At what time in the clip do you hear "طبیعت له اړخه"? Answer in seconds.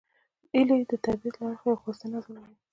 1.05-1.65